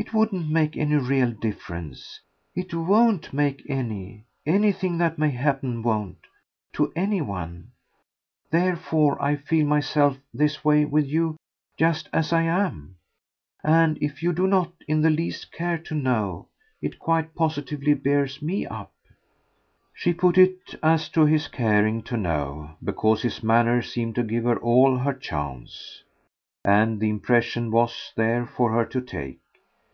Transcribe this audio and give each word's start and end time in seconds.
It 0.00 0.14
wouldn't 0.14 0.48
make 0.48 0.76
any 0.76 0.94
real 0.94 1.32
difference 1.32 2.20
it 2.54 2.72
WON'T 2.72 3.32
make 3.32 3.68
any, 3.68 4.24
anything 4.46 4.96
that 4.98 5.18
may 5.18 5.30
happen 5.30 5.82
won't 5.82 6.18
to 6.74 6.92
any 6.94 7.20
one. 7.20 7.72
Therefore 8.48 9.20
I 9.20 9.34
feel 9.34 9.66
myself, 9.66 10.16
this 10.32 10.64
way, 10.64 10.84
with 10.84 11.04
you, 11.08 11.36
just 11.76 12.08
as 12.12 12.32
I 12.32 12.42
am; 12.42 12.94
and 13.64 13.98
if 14.00 14.22
you 14.22 14.32
do 14.32 14.46
in 14.86 15.02
the 15.02 15.10
least 15.10 15.50
care 15.50 15.78
to 15.78 15.96
know 15.96 16.46
it 16.80 17.00
quite 17.00 17.34
positively 17.34 17.94
bears 17.94 18.40
me 18.40 18.66
up." 18.66 18.92
She 19.92 20.14
put 20.14 20.38
it 20.38 20.76
as 20.80 21.08
to 21.10 21.26
his 21.26 21.48
caring 21.48 22.04
to 22.04 22.16
know, 22.16 22.76
because 22.84 23.22
his 23.22 23.42
manner 23.42 23.82
seemed 23.82 24.14
to 24.14 24.22
give 24.22 24.44
her 24.44 24.60
all 24.60 24.98
her 24.98 25.12
chance, 25.12 26.04
and 26.64 27.00
the 27.00 27.10
impression 27.10 27.72
was 27.72 28.12
there 28.16 28.46
for 28.46 28.70
her 28.72 28.84
to 28.86 29.00
take. 29.00 29.40